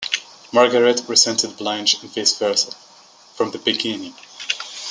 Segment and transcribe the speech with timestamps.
[0.51, 2.71] Margaret resented Blanche and vice versa
[3.35, 4.15] from the beginning.